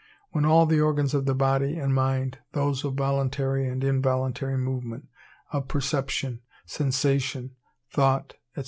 [0.31, 5.07] When all the organs of the body and mind,—those of voluntary and involuntary movement,
[5.51, 7.51] of perception, sensation,
[7.91, 8.59] thought, &c.